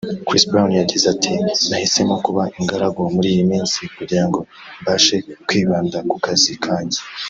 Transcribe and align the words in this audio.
Chris 0.27 0.43
Brown 0.49 0.71
yagize 0.81 1.05
ati 1.13 1.33
“Nahisemo 1.69 2.15
kuba 2.25 2.43
ingaragu 2.59 3.01
muri 3.15 3.27
iyi 3.33 3.43
minsi 3.51 3.79
kugirango 3.97 4.39
mbashe 4.81 5.17
kwibanda 5.47 5.97
ku 6.09 6.15
kazi 6.25 6.53
kanjye 6.65 6.99